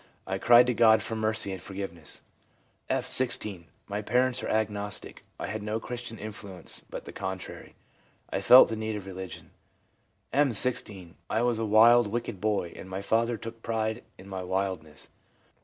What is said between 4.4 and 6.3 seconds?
were agnostic. I had no Christian